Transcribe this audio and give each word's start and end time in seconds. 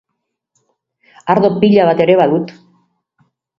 Ardo 1.35 1.53
pila 1.61 1.87
bat 1.91 2.03
ere 2.09 2.19
badut. 2.25 2.57